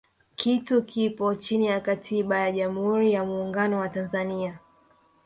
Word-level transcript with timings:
kitu 0.35 0.83
kipo 0.83 1.35
chini 1.35 1.65
ya 1.67 1.79
katiba 1.79 2.39
ya 2.39 2.51
jamhuri 2.51 3.11
ya 3.13 3.25
muungano 3.25 3.79
wa 3.79 3.89
tanzania 3.89 4.59